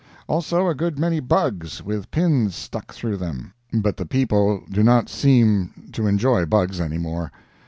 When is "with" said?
1.83-2.09